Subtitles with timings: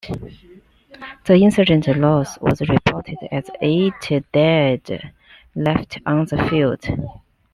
[1.25, 3.93] The insurgent loss was reported as eight
[4.33, 5.13] dead,
[5.53, 6.83] left on the field.